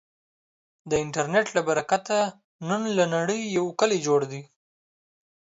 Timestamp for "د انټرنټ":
0.89-1.47